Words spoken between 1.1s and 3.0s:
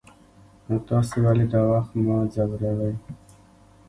ولې دا وخت ما ځوروئ.